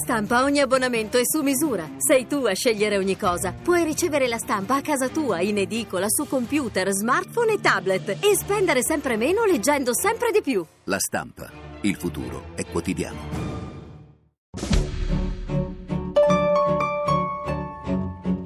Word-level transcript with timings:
Stampa 0.00 0.44
ogni 0.44 0.60
abbonamento 0.60 1.18
è 1.18 1.22
su 1.24 1.42
misura. 1.42 1.90
Sei 1.98 2.28
tu 2.28 2.44
a 2.44 2.54
scegliere 2.54 2.96
ogni 2.96 3.16
cosa. 3.16 3.52
Puoi 3.52 3.82
ricevere 3.82 4.28
la 4.28 4.38
stampa 4.38 4.76
a 4.76 4.80
casa 4.80 5.08
tua, 5.08 5.40
in 5.40 5.58
edicola, 5.58 6.06
su 6.08 6.26
computer, 6.26 6.88
smartphone 6.92 7.54
e 7.54 7.60
tablet 7.60 8.08
e 8.20 8.36
spendere 8.36 8.82
sempre 8.82 9.16
meno 9.16 9.44
leggendo 9.44 9.92
sempre 9.92 10.30
di 10.30 10.40
più. 10.40 10.64
La 10.84 10.98
stampa. 11.00 11.50
Il 11.80 11.96
futuro 11.96 12.54
è 12.54 12.64
quotidiano. 12.64 13.16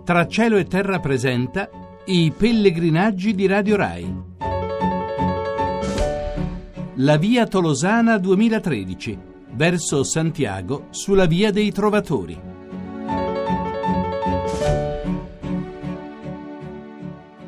Tra 0.04 0.26
cielo 0.26 0.56
e 0.56 0.64
terra 0.64 1.00
presenta 1.00 1.68
i 2.06 2.32
pellegrinaggi 2.34 3.34
di 3.34 3.46
Radio 3.46 3.76
Rai. 3.76 4.14
La 6.96 7.16
via 7.18 7.46
Tolosana 7.46 8.16
2013 8.16 9.30
verso 9.54 10.02
Santiago 10.02 10.86
sulla 10.90 11.26
via 11.26 11.50
dei 11.50 11.70
Trovatori. 11.70 12.40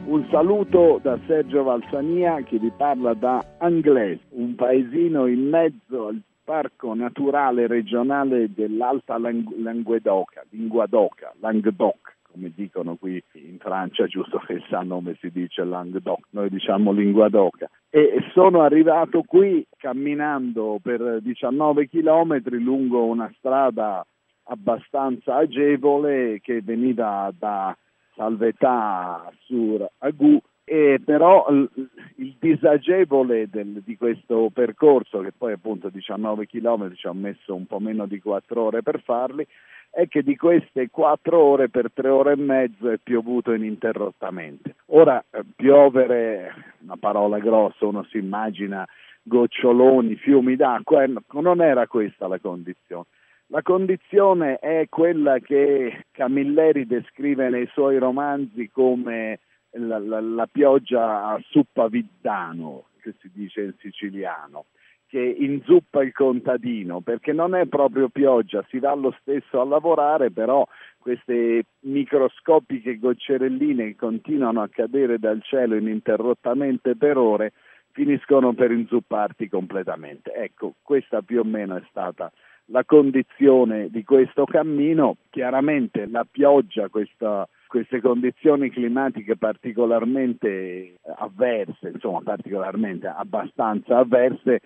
Un 0.06 0.26
saluto 0.30 1.00
da 1.02 1.18
Sergio 1.26 1.62
Valsania 1.62 2.42
che 2.42 2.58
vi 2.58 2.70
parla 2.76 3.14
da 3.14 3.44
Anglès, 3.58 4.18
un 4.30 4.54
paesino 4.54 5.26
in 5.26 5.48
mezzo 5.48 6.08
al 6.08 6.20
parco 6.44 6.94
naturale 6.94 7.66
regionale 7.66 8.52
dell'Alta 8.52 9.18
Languedoca, 9.18 10.44
Linguadoca, 10.50 11.32
Languedoc 11.40 12.12
come 12.34 12.50
dicono 12.52 12.96
qui 12.96 13.22
in 13.34 13.58
Francia, 13.60 14.06
giusto 14.06 14.38
che 14.44 14.60
sanno 14.68 14.96
come 14.96 15.16
si 15.20 15.30
dice 15.30 15.62
Languedoc, 15.62 16.26
noi 16.30 16.50
diciamo 16.50 16.90
Linguadoca. 16.90 17.70
E 17.96 18.24
sono 18.32 18.62
arrivato 18.62 19.22
qui 19.22 19.64
camminando 19.76 20.80
per 20.82 21.20
19 21.20 21.86
chilometri 21.86 22.58
lungo 22.58 23.04
una 23.04 23.32
strada 23.38 24.04
abbastanza 24.46 25.36
agevole 25.36 26.40
che 26.42 26.60
veniva 26.60 27.32
da 27.38 27.72
Salvetà 28.16 29.30
sur 29.44 29.88
Agù 29.98 30.40
e 30.64 31.00
però 31.04 31.46
il 31.50 32.36
disagevole 32.38 33.48
del, 33.50 33.82
di 33.84 33.96
questo 33.96 34.50
percorso 34.52 35.20
che 35.20 35.32
poi 35.36 35.52
appunto 35.52 35.90
19 35.90 36.46
km 36.46 36.94
ci 36.94 37.06
ho 37.06 37.12
messo 37.12 37.54
un 37.54 37.66
po' 37.66 37.78
meno 37.78 38.06
di 38.06 38.18
4 38.18 38.62
ore 38.62 38.82
per 38.82 39.02
farli 39.02 39.46
è 39.94 40.08
che 40.08 40.22
di 40.22 40.36
queste 40.36 40.90
quattro 40.90 41.38
ore 41.38 41.68
per 41.68 41.92
tre 41.92 42.08
ore 42.08 42.32
e 42.32 42.36
mezzo 42.36 42.90
è 42.90 42.98
piovuto 43.00 43.52
ininterrottamente. 43.52 44.74
Ora 44.86 45.24
eh, 45.30 45.42
piovere, 45.54 46.74
una 46.82 46.96
parola 46.98 47.38
grossa, 47.38 47.86
uno 47.86 48.02
si 48.10 48.18
immagina 48.18 48.84
goccioloni, 49.22 50.16
fiumi 50.16 50.56
d'acqua, 50.56 51.04
eh, 51.04 51.12
non 51.40 51.62
era 51.62 51.86
questa 51.86 52.26
la 52.26 52.40
condizione. 52.40 53.04
La 53.48 53.62
condizione 53.62 54.58
è 54.58 54.86
quella 54.88 55.38
che 55.38 56.06
Camilleri 56.10 56.86
descrive 56.86 57.48
nei 57.48 57.68
suoi 57.72 57.98
romanzi 57.98 58.70
come 58.72 59.38
la, 59.74 59.98
la, 59.98 60.20
la 60.20 60.46
pioggia 60.46 61.26
a 61.26 61.40
suppaviddano, 61.48 62.86
che 63.00 63.14
si 63.20 63.30
dice 63.32 63.62
in 63.62 63.74
siciliano, 63.78 64.66
che 65.06 65.20
inzuppa 65.20 66.02
il 66.02 66.12
contadino, 66.12 67.00
perché 67.00 67.32
non 67.32 67.54
è 67.54 67.66
proprio 67.66 68.08
pioggia, 68.08 68.64
si 68.68 68.78
va 68.78 68.94
lo 68.94 69.14
stesso 69.20 69.60
a 69.60 69.64
lavorare, 69.64 70.30
però 70.30 70.66
queste 70.98 71.66
microscopiche 71.80 72.98
goccerelline 72.98 73.84
che 73.84 73.96
continuano 73.96 74.62
a 74.62 74.68
cadere 74.68 75.18
dal 75.18 75.42
cielo 75.42 75.76
ininterrottamente 75.76 76.96
per 76.96 77.18
ore 77.18 77.52
finiscono 77.92 78.54
per 78.54 78.72
inzupparti 78.72 79.48
completamente. 79.48 80.32
Ecco, 80.32 80.74
questa 80.82 81.22
più 81.22 81.40
o 81.40 81.44
meno 81.44 81.76
è 81.76 81.82
stata 81.88 82.32
la 82.66 82.84
condizione 82.84 83.88
di 83.90 84.04
questo 84.04 84.44
cammino. 84.44 85.16
Chiaramente 85.30 86.06
la 86.06 86.26
pioggia, 86.30 86.88
questa, 86.88 87.48
queste 87.66 88.00
condizioni 88.00 88.70
climatiche 88.70 89.36
particolarmente 89.36 90.96
avverse, 91.16 91.88
insomma 91.92 92.20
particolarmente 92.22 93.06
abbastanza 93.06 93.98
avverse, 93.98 94.60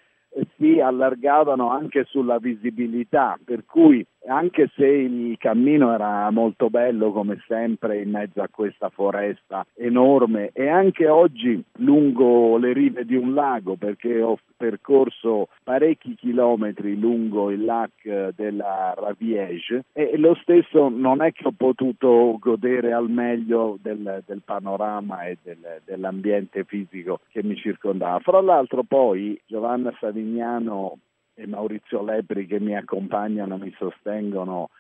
si 0.57 0.79
allargavano 0.79 1.71
anche 1.71 2.05
sulla 2.05 2.39
visibilità, 2.39 3.39
per 3.43 3.65
cui 3.65 4.05
anche 4.29 4.71
se 4.75 4.87
il 4.87 5.37
cammino 5.39 5.93
era 5.93 6.31
molto 6.31 6.71
bello 6.71 7.13
come 7.13 7.43
sempre 7.47 8.01
in 8.01 8.11
mezzo 8.11 8.43
a 8.43 8.49
questa 8.51 8.91
foresta 8.91 9.67
enorme 9.75 10.51
e 10.53 10.69
anche 10.69 11.09
oggi 11.09 11.63
lungo 11.79 12.57
le 12.59 12.73
rive 12.73 13.05
di 13.05 13.17
un 13.17 13.35
lago 13.35 13.77
perché 13.77 14.23
ho 14.23 14.39
percorso 14.57 15.49
parecchi 15.63 16.15
chilometri 16.15 16.99
lungo 16.99 17.51
il 17.51 17.65
lac 17.65 18.33
della 18.35 18.95
Raviege 18.97 19.85
e 19.93 20.17
lo 20.17 20.35
stesso 20.43 20.89
non 20.89 21.23
è 21.23 21.33
che 21.33 21.47
ho 21.47 21.55
potuto 21.57 22.37
godere 22.39 22.93
al 22.93 23.09
meglio 23.09 23.79
del, 23.81 24.23
del 24.27 24.43
panorama 24.45 25.23
e 25.23 25.39
del, 25.43 25.81
dell'ambiente 25.85 26.65
fisico 26.65 27.21
che 27.31 27.43
mi 27.43 27.57
circondava. 27.57 28.19
Fra 28.21 28.41
l'altro 28.41 28.83
poi 28.83 29.41
Giovanna 29.47 29.95
Savignano 29.99 30.99
e 31.39 31.47
Maurizio 31.47 32.03
Lepri 32.03 32.47
che 32.47 32.59
mi 32.59 32.77
accompagnano, 32.77 33.59
mi 33.59 33.73
sostengono 33.79 34.71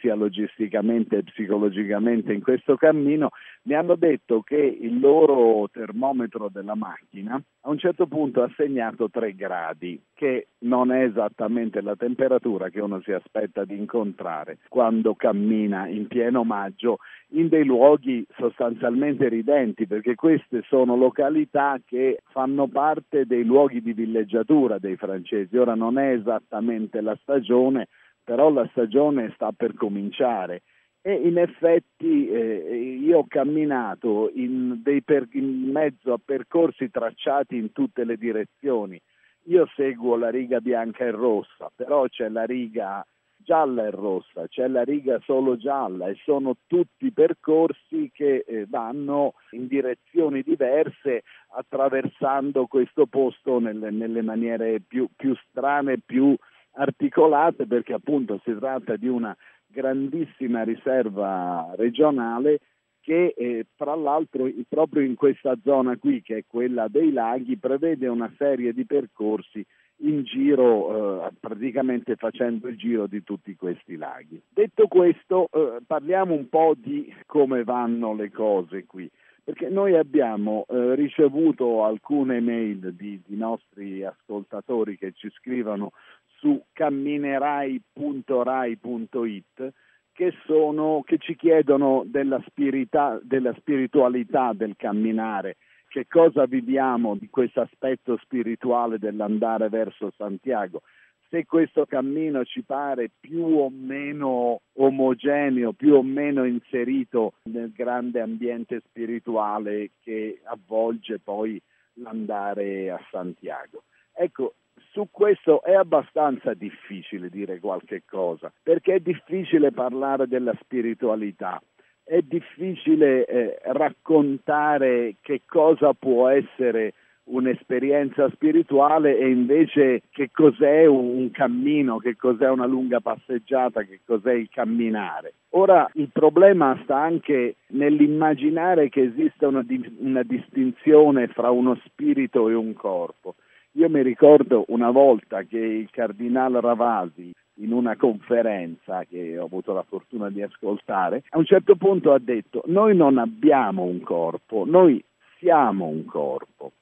sia 0.00 0.14
logisticamente 0.14 1.16
che 1.16 1.22
psicologicamente 1.22 2.32
in 2.32 2.42
questo 2.42 2.76
cammino, 2.76 3.30
mi 3.62 3.74
hanno 3.74 3.96
detto 3.96 4.42
che 4.42 4.56
il 4.56 4.98
loro 5.00 5.68
termometro 5.70 6.48
della 6.48 6.74
macchina 6.74 7.40
a 7.62 7.70
un 7.70 7.78
certo 7.78 8.06
punto 8.06 8.42
ha 8.42 8.50
segnato 8.56 9.10
3 9.10 9.34
gradi, 9.34 10.00
che 10.14 10.48
non 10.58 10.92
è 10.92 11.04
esattamente 11.04 11.80
la 11.80 11.96
temperatura 11.96 12.68
che 12.68 12.80
uno 12.80 13.00
si 13.00 13.12
aspetta 13.12 13.64
di 13.64 13.76
incontrare 13.76 14.58
quando 14.68 15.14
cammina 15.14 15.88
in 15.88 16.06
pieno 16.06 16.44
maggio 16.44 16.98
in 17.30 17.48
dei 17.48 17.64
luoghi 17.64 18.24
sostanzialmente 18.36 19.28
ridenti, 19.28 19.86
perché 19.86 20.14
queste 20.14 20.62
sono 20.68 20.96
località 20.96 21.80
che 21.84 22.20
fanno 22.30 22.68
parte 22.68 23.26
dei 23.26 23.44
luoghi 23.44 23.82
di 23.82 23.92
villeggiatura 23.92 24.78
dei 24.78 24.96
francesi. 24.96 25.56
Ora 25.56 25.74
non 25.74 25.98
è 25.98 26.12
esattamente 26.12 27.00
la 27.00 27.18
stagione, 27.20 27.88
però 28.26 28.50
la 28.50 28.66
stagione 28.72 29.30
sta 29.36 29.52
per 29.52 29.74
cominciare 29.74 30.62
e 31.00 31.12
in 31.12 31.38
effetti 31.38 32.28
eh, 32.28 32.98
io 33.00 33.18
ho 33.18 33.26
camminato 33.28 34.28
in, 34.34 34.82
per, 35.04 35.28
in, 35.34 35.70
mezzo 35.70 36.12
a 36.12 36.18
percorsi 36.22 36.90
tracciati 36.90 37.54
in 37.56 37.70
tutte 37.70 38.02
le 38.02 38.16
direzioni. 38.16 39.00
Io 39.44 39.70
seguo 39.76 40.16
la 40.16 40.30
riga 40.30 40.60
bianca 40.60 41.04
e 41.04 41.12
rossa, 41.12 41.70
però 41.72 42.08
c'è 42.08 42.28
la 42.28 42.42
riga 42.42 43.06
gialla 43.36 43.86
e 43.86 43.90
rossa, 43.92 44.48
c'è 44.48 44.66
la 44.66 44.82
riga 44.82 45.20
solo 45.22 45.56
gialla 45.56 46.08
e 46.08 46.16
sono 46.24 46.56
tutti 46.66 47.12
percorsi 47.12 48.10
che 48.12 48.44
eh, 48.44 48.66
vanno 48.68 49.34
in 49.50 49.68
direzioni 49.68 50.42
diverse 50.42 51.22
attraversando 51.54 52.66
questo 52.66 53.06
posto 53.06 53.60
nelle, 53.60 53.92
nelle 53.92 54.22
maniere 54.22 54.80
più, 54.80 55.08
più 55.14 55.36
strane, 55.48 56.00
più 56.04 56.36
articolate 56.76 57.66
perché 57.66 57.92
appunto 57.92 58.40
si 58.44 58.54
tratta 58.58 58.96
di 58.96 59.08
una 59.08 59.36
grandissima 59.66 60.62
riserva 60.62 61.72
regionale 61.76 62.60
che 63.00 63.34
eh, 63.36 63.66
tra 63.76 63.94
l'altro 63.94 64.50
proprio 64.68 65.02
in 65.02 65.14
questa 65.14 65.56
zona 65.62 65.96
qui, 65.96 66.22
che 66.22 66.38
è 66.38 66.44
quella 66.44 66.88
dei 66.88 67.12
laghi, 67.12 67.56
prevede 67.56 68.08
una 68.08 68.32
serie 68.36 68.72
di 68.72 68.84
percorsi 68.84 69.64
in 69.98 70.24
giro, 70.24 71.26
eh, 71.26 71.30
praticamente 71.38 72.16
facendo 72.16 72.66
il 72.66 72.76
giro 72.76 73.06
di 73.06 73.22
tutti 73.22 73.54
questi 73.54 73.96
laghi. 73.96 74.42
Detto 74.48 74.88
questo, 74.88 75.48
eh, 75.52 75.78
parliamo 75.86 76.34
un 76.34 76.48
po' 76.48 76.74
di 76.76 77.14
come 77.26 77.62
vanno 77.62 78.12
le 78.12 78.32
cose 78.32 78.84
qui, 78.86 79.08
perché 79.44 79.68
noi 79.68 79.94
abbiamo 79.94 80.66
eh, 80.68 80.96
ricevuto 80.96 81.84
alcune 81.84 82.40
mail 82.40 82.92
di, 82.92 83.22
di 83.24 83.36
nostri 83.36 84.02
ascoltatori 84.02 84.98
che 84.98 85.12
ci 85.12 85.30
scrivono 85.30 85.92
su 86.36 86.64
camminerai.rai.it 86.72 89.72
che, 90.12 90.32
sono, 90.46 91.02
che 91.04 91.18
ci 91.18 91.36
chiedono 91.36 92.04
della, 92.06 92.42
spirita, 92.46 93.20
della 93.22 93.52
spiritualità 93.58 94.54
del 94.54 94.74
camminare, 94.76 95.58
che 95.88 96.06
cosa 96.08 96.46
viviamo 96.46 97.16
di 97.16 97.28
questo 97.28 97.60
aspetto 97.60 98.16
spirituale 98.22 98.98
dell'andare 98.98 99.68
verso 99.68 100.10
Santiago 100.16 100.80
se 101.28 101.44
questo 101.44 101.86
cammino 101.86 102.44
ci 102.44 102.62
pare 102.62 103.10
più 103.18 103.44
o 103.44 103.70
meno 103.70 104.60
omogeneo, 104.74 105.72
più 105.72 105.94
o 105.94 106.02
meno 106.02 106.44
inserito 106.44 107.34
nel 107.44 107.72
grande 107.72 108.20
ambiente 108.20 108.80
spirituale 108.86 109.90
che 110.00 110.40
avvolge 110.44 111.18
poi 111.18 111.60
l'andare 111.94 112.90
a 112.90 113.00
Santiago. 113.10 113.84
Ecco, 114.12 114.54
su 114.92 115.08
questo 115.10 115.62
è 115.62 115.74
abbastanza 115.74 116.54
difficile 116.54 117.28
dire 117.28 117.58
qualche 117.60 118.02
cosa, 118.08 118.52
perché 118.62 118.94
è 118.94 119.00
difficile 119.00 119.72
parlare 119.72 120.26
della 120.26 120.56
spiritualità, 120.60 121.60
è 122.02 122.20
difficile 122.20 123.26
eh, 123.26 123.58
raccontare 123.64 125.16
che 125.20 125.42
cosa 125.46 125.92
può 125.92 126.28
essere 126.28 126.94
un'esperienza 127.26 128.30
spirituale 128.30 129.18
e 129.18 129.28
invece 129.28 130.02
che 130.10 130.30
cos'è 130.32 130.86
un 130.86 131.30
cammino, 131.32 131.98
che 131.98 132.16
cos'è 132.16 132.48
una 132.48 132.66
lunga 132.66 133.00
passeggiata, 133.00 133.82
che 133.82 134.00
cos'è 134.04 134.32
il 134.32 134.48
camminare. 134.48 135.34
Ora 135.50 135.88
il 135.94 136.10
problema 136.12 136.78
sta 136.84 136.98
anche 136.98 137.56
nell'immaginare 137.68 138.88
che 138.88 139.02
esista 139.02 139.48
una, 139.48 139.64
una 139.98 140.22
distinzione 140.22 141.26
fra 141.28 141.50
uno 141.50 141.78
spirito 141.84 142.48
e 142.48 142.54
un 142.54 142.74
corpo. 142.74 143.34
Io 143.76 143.90
mi 143.90 144.02
ricordo 144.02 144.64
una 144.68 144.90
volta 144.90 145.42
che 145.42 145.58
il 145.58 145.90
cardinale 145.90 146.62
Ravasi 146.62 147.30
in 147.58 147.72
una 147.72 147.94
conferenza 147.96 149.04
che 149.04 149.38
ho 149.38 149.44
avuto 149.44 149.74
la 149.74 149.84
fortuna 149.86 150.30
di 150.30 150.40
ascoltare, 150.40 151.24
a 151.28 151.38
un 151.38 151.44
certo 151.44 151.76
punto 151.76 152.12
ha 152.12 152.18
detto 152.18 152.62
noi 152.66 152.96
non 152.96 153.18
abbiamo 153.18 153.82
un 153.82 154.00
corpo, 154.00 154.64
noi 154.66 155.02
siamo 155.38 155.86
un 155.86 156.06
corpo. 156.06 156.72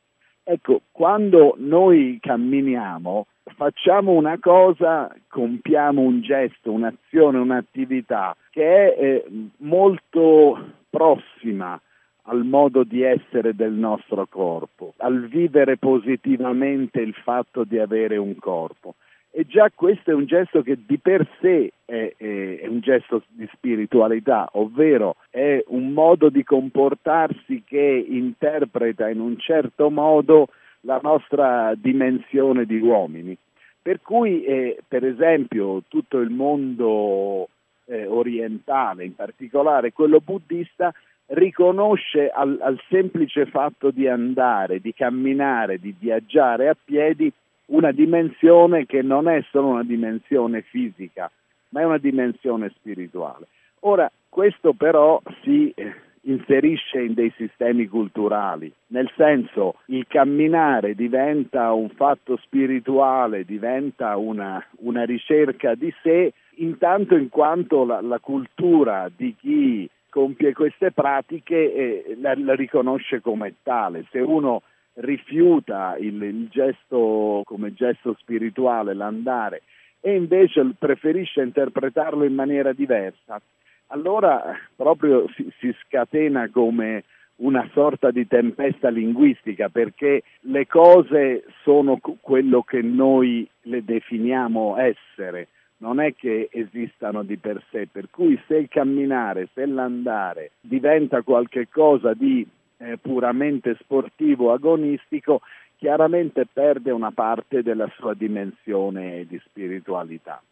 Ecco, 0.45 0.83
quando 0.93 1.57
noi 1.59 2.19
camminiamo, 2.21 3.27
facciamo 3.57 4.13
una 4.13 4.39
cosa, 4.39 5.13
compiamo 5.27 6.01
un 6.01 6.21
gesto, 6.21 6.71
un'azione, 6.71 7.39
un'attività 7.39 8.37
che 8.51 8.95
è 8.95 9.03
eh, 9.03 9.25
molto 9.59 10.75
prossima 10.89 11.81
al 12.27 12.45
modo 12.45 12.85
di 12.85 13.03
essere 13.03 13.55
del 13.55 13.73
nostro 13.73 14.27
corpo, 14.27 14.95
al 14.99 15.27
vivere 15.29 15.77
positivamente 15.77 17.01
il 17.01 17.15
fatto 17.15 17.65
di 17.65 17.79
avere 17.79 18.17
un 18.17 18.37
corpo. 18.37 18.95
E 19.37 19.47
già 19.47 19.69
questo 19.75 20.13
è 20.13 20.15
un 20.15 20.27
gesto 20.27 20.63
che 20.63 20.79
di 20.87 20.97
per 20.99 21.29
sé 21.41 21.73
è, 21.85 22.15
è, 22.17 22.59
è, 22.61 22.67
un 22.69 22.79
gesto 22.79 23.25
di 23.29 23.49
spiritualità, 23.53 24.49
ovvero 24.53 25.17
è 25.29 25.63
un 25.69 25.93
modo 25.93 26.29
di 26.29 26.45
comportarsi 26.45 27.65
che 27.67 28.05
interpreta 28.09 29.09
in 29.09 29.19
un 29.19 29.37
certo 29.37 29.91
modo 29.91 30.49
la 30.83 31.01
nostra 31.03 31.75
dimensione 31.77 32.65
di 32.65 32.79
uomini. 32.79 33.37
Per 33.83 34.01
cui, 34.03 34.45
eh, 34.45 34.79
per 34.87 35.05
esempio, 35.05 35.83
tutto 35.89 36.21
il 36.21 36.31
mondo 36.31 37.49
eh, 37.87 38.07
orientale, 38.07 39.05
in 39.05 39.17
particolare 39.17 39.93
quello 39.93 40.21
buddista, 40.21 40.95
riconosce 41.35 42.29
al, 42.29 42.59
al 42.61 42.81
semplice 42.89 43.47
fatto 43.47 43.91
di 43.91 44.09
andare, 44.09 44.81
di 44.81 44.93
camminare, 44.95 45.79
di 45.79 45.95
viaggiare 45.99 46.69
a 46.69 46.77
piedi, 46.83 47.33
una 47.67 47.93
dimensione 47.93 48.87
che 48.87 49.03
non 49.03 49.29
è 49.29 49.43
solo 49.51 49.69
una 49.69 49.85
dimensione 49.85 50.63
fisica, 50.63 51.31
ma 51.71 51.81
è 51.81 51.85
una 51.85 51.99
dimensione 51.99 52.71
spirituale. 52.71 53.47
Ora, 53.81 54.11
questo 54.29 54.73
però 54.73 55.21
si 55.43 55.73
eh, 55.75 55.95
inserisce 56.23 57.01
in 57.01 57.15
dei 57.15 57.33
sistemi 57.37 57.87
culturali, 57.87 58.73
nel 58.89 59.11
senso 59.17 59.77
il 59.87 60.07
camminare 60.09 60.95
diventa 60.95 61.73
un 61.73 61.91
fatto 61.91 62.37
spirituale, 62.39 63.45
diventa 63.45 64.17
una, 64.17 64.65
una 64.79 65.05
ricerca 65.05 65.75
di 65.75 65.93
sé, 66.03 66.33
intanto 66.57 67.17
in 67.17 67.29
quanto 67.29 67.85
la, 67.85 68.01
la 68.01 68.19
cultura 68.19 69.11
di 69.15 69.35
chi 69.39 69.89
compie 70.15 70.53
queste 70.53 70.93
pratiche 70.93 71.75
eh, 71.75 72.17
la, 72.21 72.35
la 72.37 72.55
riconosce 72.55 73.21
come 73.21 73.57
tale. 73.65 74.05
Se 74.13 74.21
uno 74.21 74.63
rifiuta 74.95 75.97
il, 75.99 76.23
il 76.23 76.47
gesto 76.51 77.43
come 77.45 77.75
gesto 77.75 78.15
spirituale, 78.21 78.95
l'andare, 78.95 79.63
e 80.01 80.15
invece 80.15 80.73
preferisce 80.79 81.43
interpretarlo 81.43 82.23
in 82.23 82.33
maniera 82.33 82.73
diversa, 82.73 83.43
allora 83.89 84.57
proprio 84.77 85.27
si, 85.35 85.53
si 85.59 85.75
scatena 85.83 86.49
come 86.49 87.03
una 87.37 87.69
sorta 87.73 88.13
di 88.13 88.29
tempesta 88.29 88.91
linguistica 88.91 89.69
perché 89.69 90.23
le 90.43 90.69
cose 90.69 91.43
sono 91.65 91.99
quello 92.21 92.63
che 92.63 92.83
noi 92.83 93.49
le 93.63 93.83
definiamo 93.83 94.77
essere, 94.77 95.49
non 95.85 96.01
è 96.01 96.15
che 96.15 96.49
esistano 96.51 97.23
di 97.23 97.37
per 97.37 97.63
sé, 97.71 97.87
per 97.93 98.09
cui 98.09 98.41
se 98.47 98.57
il 98.57 98.69
camminare, 98.69 99.51
se 99.53 99.67
l'andare 99.67 100.53
diventa 100.63 101.21
qualcosa 101.21 102.15
di 102.15 102.47
eh, 102.79 102.97
puramente 102.97 103.77
sportivo, 103.81 104.51
agonistico, 104.51 105.43
chiaramente 105.77 106.47
perde 106.51 106.91
una 106.91 107.11
parte 107.11 107.63
della 107.63 107.87
sua 107.99 108.15
dimensione 108.15 109.27
di 109.27 109.39
spiritualità. 109.45 110.43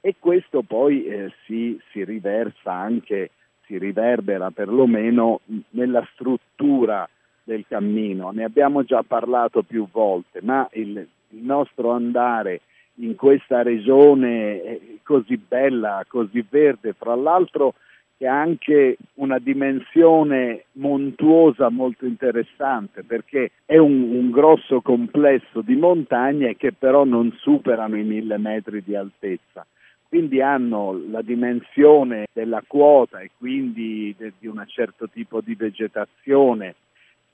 E 0.00 0.14
questo 0.16 0.62
poi 0.62 1.04
eh, 1.06 1.32
si, 1.44 1.76
si 1.90 2.04
riversa 2.04 2.72
anche, 2.72 3.30
si 3.66 3.78
riverbera 3.78 4.52
perlomeno 4.52 5.40
nella 5.70 6.06
struttura 6.12 7.08
del 7.42 7.64
cammino. 7.66 8.30
Ne 8.30 8.44
abbiamo 8.44 8.84
già 8.84 9.02
parlato 9.02 9.64
più 9.64 9.88
volte, 9.90 10.38
ma 10.40 10.68
il, 10.74 11.04
il 11.30 11.42
nostro 11.42 11.90
andare 11.90 12.60
in 13.00 13.14
questa 13.14 13.62
regione 13.62 14.62
eh, 14.62 14.98
così 15.02 15.36
bella, 15.36 16.04
così 16.08 16.44
verde, 16.48 16.94
fra 16.94 17.14
l'altro 17.14 17.74
che 18.16 18.26
ha 18.26 18.40
anche 18.40 18.96
una 19.14 19.38
dimensione 19.38 20.64
montuosa 20.72 21.68
molto 21.68 22.04
interessante 22.04 23.04
perché 23.04 23.52
è 23.64 23.76
un, 23.76 24.10
un, 24.10 24.30
grosso 24.32 24.80
complesso 24.80 25.60
di 25.60 25.76
montagne 25.76 26.56
che 26.56 26.72
però 26.72 27.04
non 27.04 27.32
superano 27.38 27.96
i 27.96 28.02
mille 28.02 28.36
metri 28.36 28.82
di 28.82 28.96
altezza. 28.96 29.64
Quindi 30.08 30.40
hanno 30.40 31.00
la 31.08 31.22
dimensione 31.22 32.26
della 32.32 32.62
quota 32.66 33.20
e 33.20 33.30
quindi 33.38 34.12
de, 34.18 34.32
di 34.38 34.48
un 34.48 34.64
certo 34.66 35.08
tipo 35.08 35.40
di 35.40 35.54
vegetazione, 35.54 36.74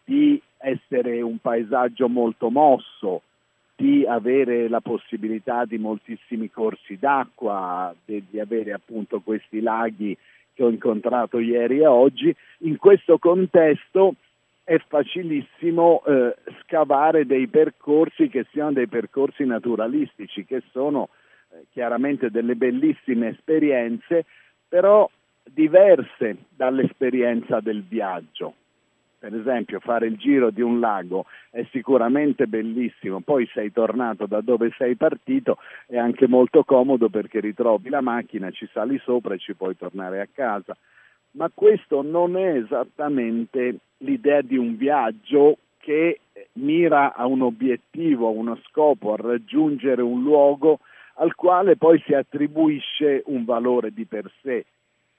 di 0.05 0.41
essere 0.59 1.23
un 1.23 1.39
paesaggio 1.39 2.09
molto 2.09 2.51
mosso, 2.51 3.23
di 3.77 4.05
avere 4.07 4.69
la 4.69 4.81
possibilità 4.81 5.65
di 5.65 5.79
moltissimi 5.79 6.51
corsi 6.51 6.97
d'acqua, 6.97 7.95
di, 8.05 8.25
di 8.31 8.39
avere 8.39 8.73
appunto 8.73 9.21
questi 9.21 9.61
laghi 9.61 10.17
che 10.53 10.63
ho 10.63 10.69
incontrato 10.69 11.41
ieri 11.41 11.81
e 11.81 11.87
oggi, 11.87 12.35
in 12.59 12.77
questo 12.77 13.19
contesto 13.19 14.15
è 14.63 14.79
facilissimo 14.79 16.03
eh, 16.07 16.37
scavare 16.63 17.27
dei 17.27 17.49
percorsi 17.49 18.29
che 18.29 18.47
siano 18.51 18.73
dei 18.73 18.87
percorsi 18.87 19.45
naturalistici, 19.45 20.45
che 20.45 20.63
sono 20.71 21.09
eh, 21.51 21.65
chiaramente 21.73 22.31
delle 22.31 22.55
bellissime 22.55 23.31
esperienze, 23.31 24.25
però 24.69 25.11
diverse 25.43 26.37
dall'esperienza 26.49 27.61
del 27.61 27.83
viaggio 27.83 28.55
per 29.25 29.35
esempio 29.35 29.81
fare 29.81 30.07
il 30.07 30.19
giro 30.19 30.51
di 30.51 30.61
un 30.61 30.81
lago 30.81 31.25
è 31.49 31.67
sicuramente 31.71 32.47
bellissimo, 32.47 33.21
poi 33.21 33.49
sei 33.55 33.73
tornato 33.73 34.27
da 34.27 34.43
dove 34.43 34.71
sei 34.77 34.97
partito, 34.97 35.57
è 35.87 35.97
anche 35.97 36.29
molto 36.29 36.63
comodo 36.63 37.09
perché 37.09 37.41
ritrovi 37.41 37.89
la 37.89 38.03
macchina, 38.03 38.51
ci 38.51 38.69
sali 38.71 39.01
sopra 39.03 39.33
e 39.33 39.39
ci 39.39 39.55
puoi 39.55 39.79
tornare 39.79 40.21
a 40.21 40.29
casa. 40.31 40.77
Ma 41.33 41.51
questo 41.55 42.03
non 42.03 42.37
è 42.37 42.57
esattamente 42.57 43.79
l'idea 43.99 44.43
di 44.43 44.59
un 44.59 44.77
viaggio 44.77 45.57
che 45.79 46.21
mira 46.55 47.15
a 47.15 47.25
un 47.25 47.41
obiettivo, 47.41 48.27
a 48.27 48.31
uno 48.31 48.61
scopo, 48.69 49.15
a 49.15 49.17
raggiungere 49.17 50.03
un 50.03 50.23
luogo 50.23 50.81
al 51.15 51.35
quale 51.35 51.79
poi 51.79 51.99
si 52.05 52.13
attribuisce 52.13 53.23
un 53.25 53.47
valore 53.47 53.91
di 53.91 54.05
per 54.05 54.31
sé 54.43 54.67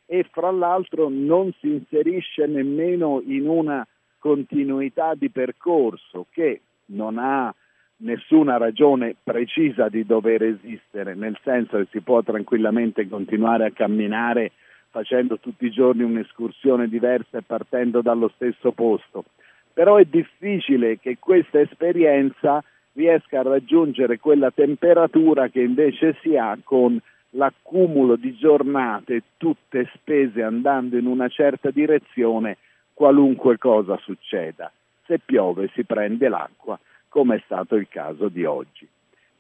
e 0.06 0.24
fra 0.32 0.52
l'altro 0.52 1.10
non 1.10 1.52
si 1.60 1.72
inserisce 1.72 2.46
nemmeno 2.46 3.22
in 3.26 3.48
una 3.48 3.86
continuità 4.26 5.14
di 5.14 5.30
percorso 5.30 6.26
che 6.32 6.62
non 6.86 7.20
ha 7.20 7.54
nessuna 7.98 8.58
ragione 8.58 9.16
precisa 9.24 9.88
di 9.88 10.04
dover 10.04 10.42
esistere, 10.42 11.14
nel 11.14 11.38
senso 11.44 11.78
che 11.78 11.88
si 11.92 12.00
può 12.02 12.24
tranquillamente 12.24 13.08
continuare 13.08 13.66
a 13.66 13.72
camminare 13.72 14.54
facendo 14.90 15.38
tutti 15.38 15.68
i 15.68 15.72
giorni 15.72 16.02
un'escursione 16.02 16.88
diversa 16.88 17.38
e 17.38 17.44
partendo 17.44 18.02
dallo 18.02 18.32
stesso 18.34 18.72
posto. 18.72 19.26
Però 19.72 19.98
è 19.98 20.06
difficile 20.06 20.98
che 20.98 21.18
questa 21.20 21.60
esperienza 21.60 22.64
riesca 22.94 23.42
a 23.42 23.44
raggiungere 23.44 24.18
quella 24.18 24.50
temperatura 24.50 25.50
che 25.50 25.62
invece 25.62 26.18
si 26.24 26.36
ha 26.36 26.58
con 26.64 27.00
l'accumulo 27.32 28.16
di 28.16 28.36
giornate 28.36 29.22
tutte 29.38 29.88
spese 29.94 30.42
andando 30.42 30.98
in 30.98 31.06
una 31.06 31.28
certa 31.28 31.70
direzione 31.70 32.58
qualunque 32.96 33.60
cosa 33.60 33.96
succeda. 33.98 34.72
Se 35.06 35.20
piove 35.24 35.70
si 35.76 35.84
prende 35.84 36.28
l'acqua, 36.30 36.80
come 37.10 37.36
è 37.36 37.42
stato 37.46 37.76
il 37.76 37.88
caso 37.88 38.30
di 38.30 38.44
oggi. 38.46 38.90